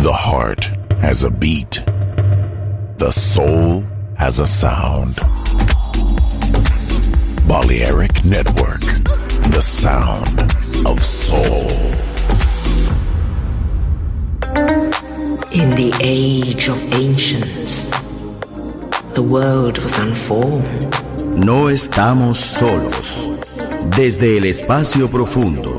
[0.00, 0.64] The heart
[1.02, 1.82] has a beat.
[2.96, 3.84] The soul
[4.16, 5.16] has a sound.
[7.46, 8.80] Balearic Network.
[9.52, 10.40] The sound
[10.86, 11.68] of soul.
[15.52, 17.90] In the age of ancients,
[19.12, 20.94] the world was unformed.
[21.36, 23.28] No estamos solos.
[23.94, 25.78] Desde el espacio profundo,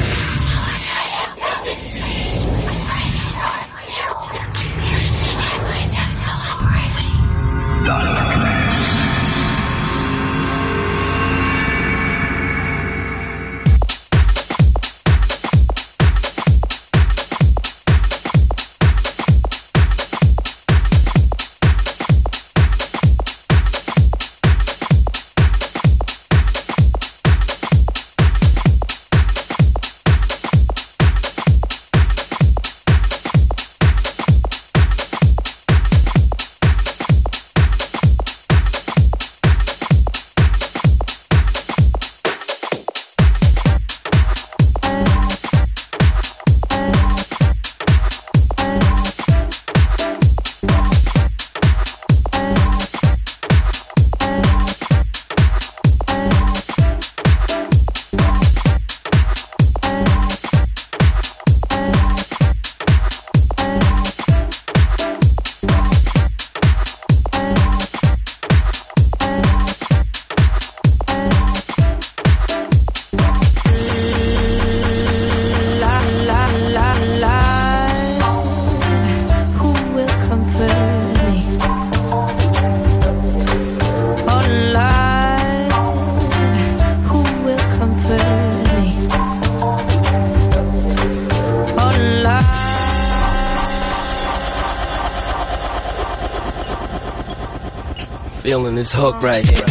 [98.81, 99.70] This hook right here.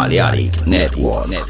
[0.00, 1.49] Balearic Network.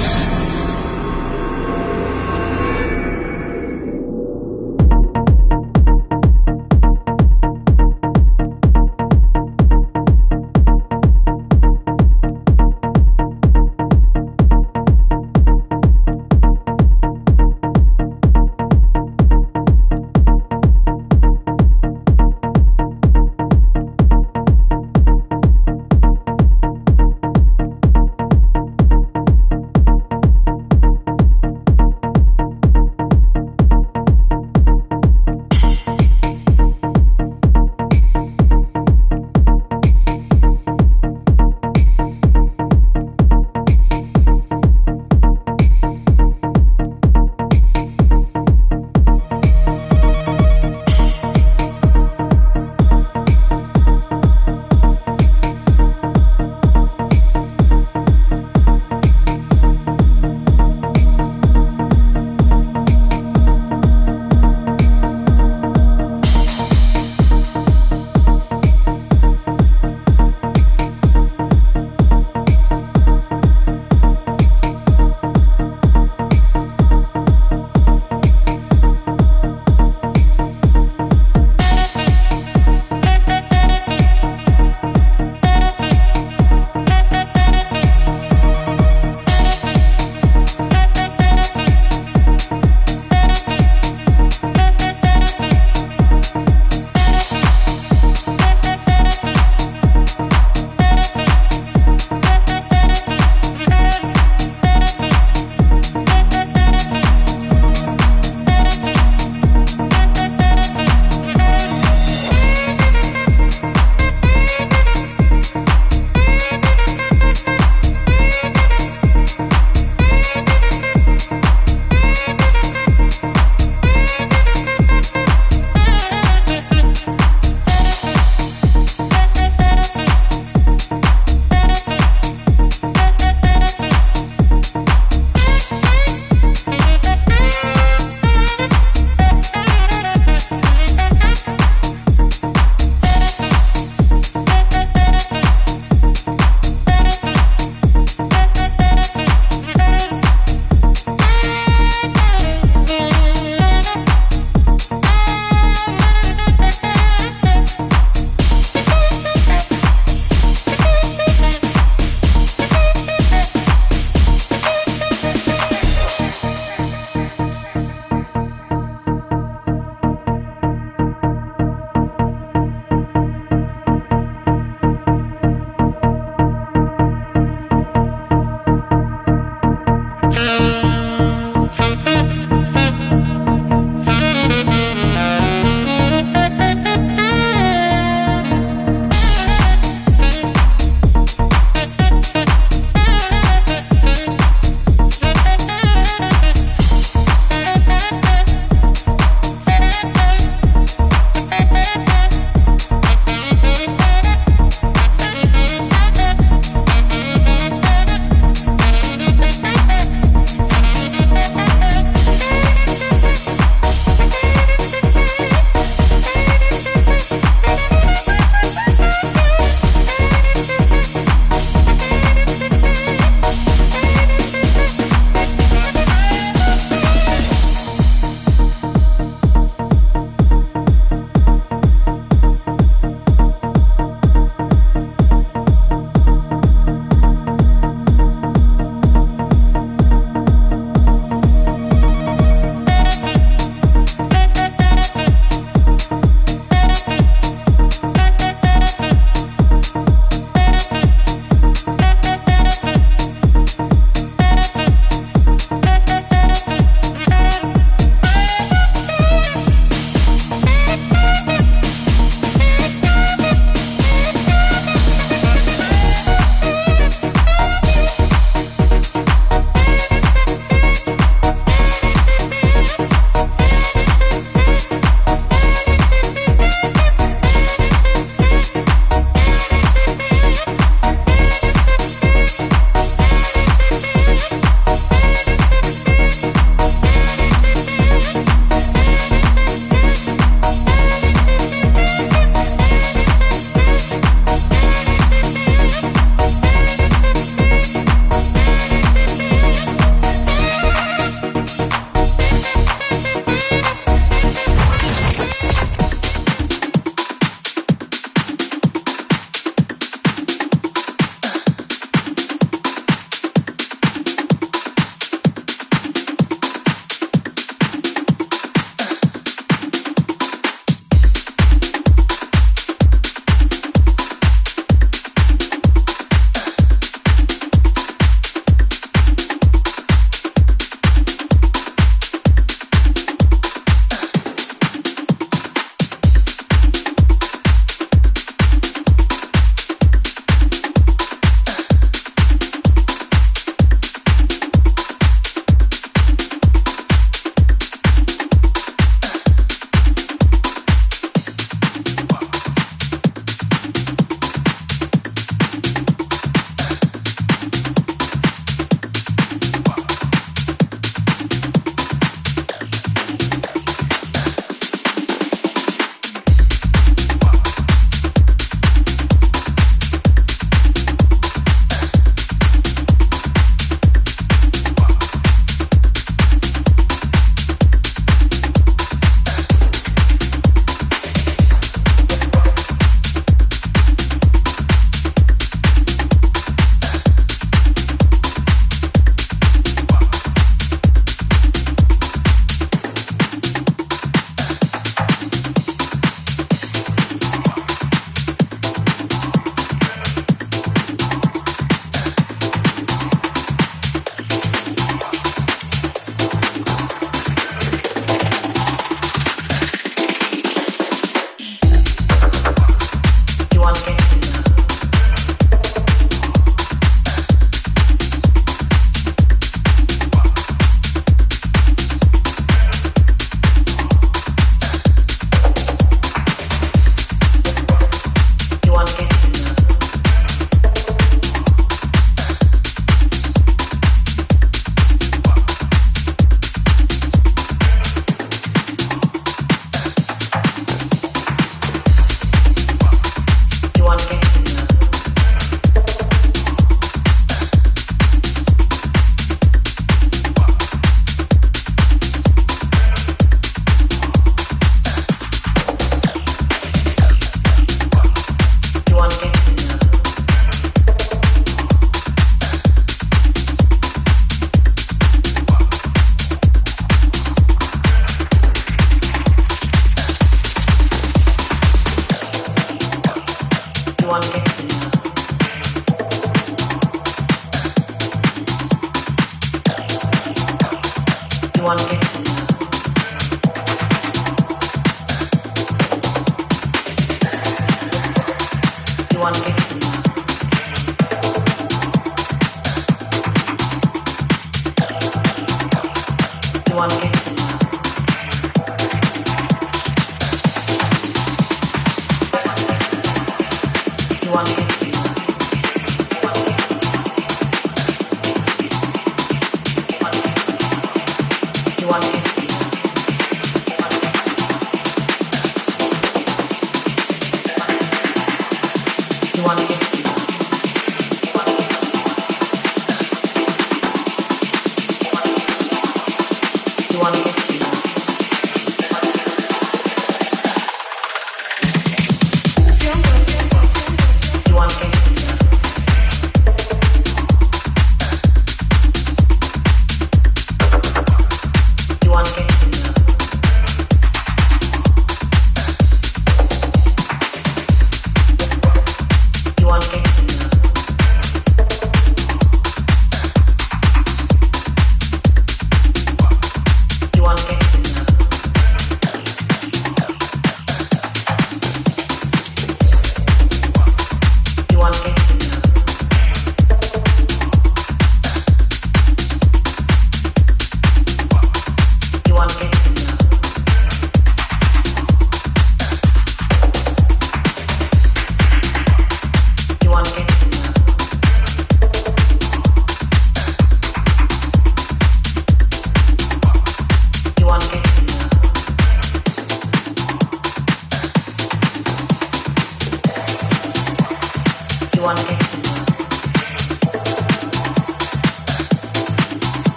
[549.91, 550.50] Sumérgete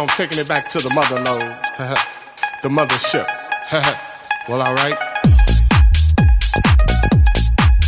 [0.00, 1.56] Know, I'm taking it back to the mother lode.
[2.62, 3.26] the mothership.
[4.48, 4.96] well, alright.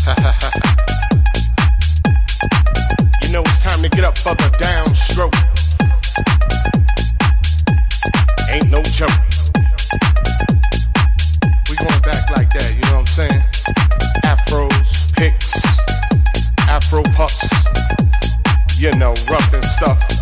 [3.22, 5.34] you know, it's time to get up for the downstroke.
[8.50, 9.08] Ain't no joke.
[11.70, 13.42] We going back like that, you know what I'm saying?
[14.24, 15.54] Afros, picks,
[16.68, 17.50] afro puffs,
[18.78, 20.21] you know, rough and stuff.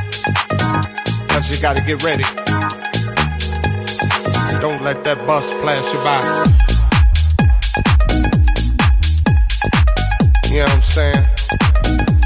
[1.31, 2.23] Cause you gotta get ready.
[4.59, 6.19] Don't let that bus pass you by.
[10.51, 11.25] You know what I'm saying?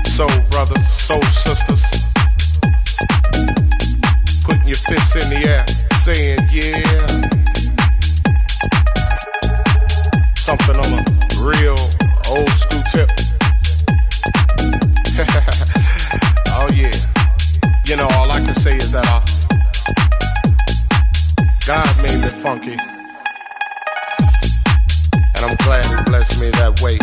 [0.05, 1.83] Soul brothers, soul sisters.
[4.43, 5.65] Putting your fists in the air,
[6.01, 7.05] saying yeah.
[10.35, 11.05] Something on a
[11.45, 11.77] real
[12.27, 13.24] old school tip.
[22.45, 22.73] Funky.
[22.73, 22.79] And
[25.41, 26.99] I'm glad he blessed me that way.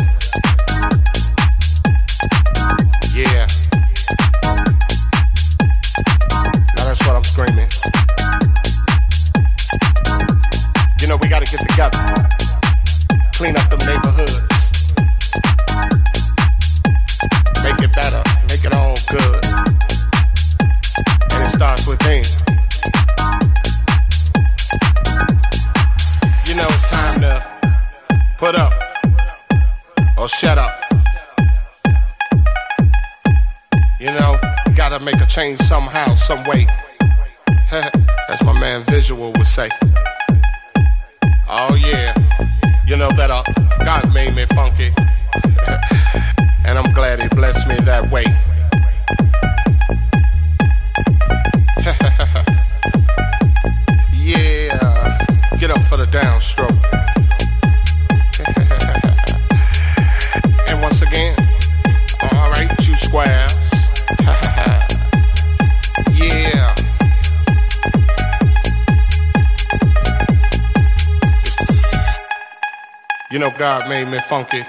[73.33, 74.63] You know, God made me funky.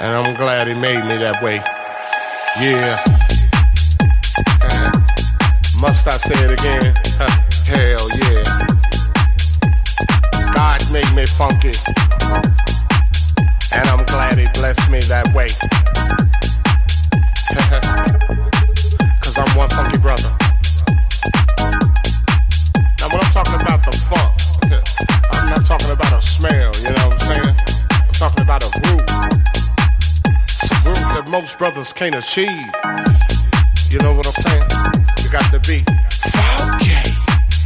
[0.00, 1.56] And I'm glad He made me that way.
[2.56, 2.96] Yeah.
[5.78, 6.94] Must I say it again?
[7.68, 8.40] Hell yeah.
[10.54, 11.76] God made me funky.
[13.76, 15.48] And I'm glad He blessed me that way.
[19.20, 20.32] Cause I'm one funky brother.
[22.98, 24.31] Now, when I'm talking about the funk,
[25.78, 27.56] talking about a smell, you know what I'm saying?
[27.88, 29.08] I'm talking about a groove.
[30.28, 32.68] It's a groove that most brothers can't achieve.
[33.88, 34.68] You know what I'm saying?
[35.24, 35.80] You got to be
[36.28, 37.08] funky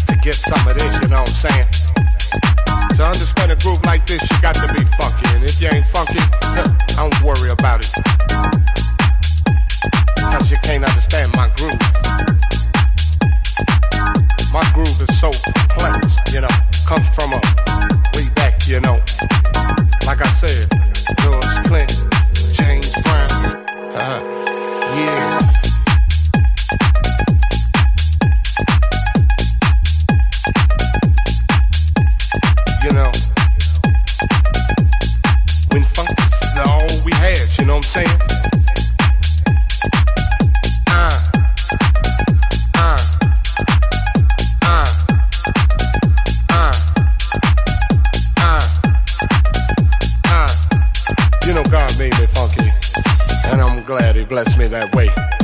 [0.06, 1.66] to get some of this, you know what I'm saying?
[2.94, 5.26] To understand a groove like this, you got to be funky.
[5.34, 6.22] And if you ain't funky,
[6.94, 7.90] I don't worry about it.
[10.30, 12.65] Cause you can't understand my groove.
[14.56, 16.48] My groove is so complex, you know,
[16.86, 17.40] comes from a
[18.14, 18.96] way back, you know.
[20.06, 20.70] Like I said,
[21.20, 22.08] George Clinton,
[22.54, 23.30] James Brown,
[23.94, 24.35] uh,
[54.28, 55.35] blessed me that way.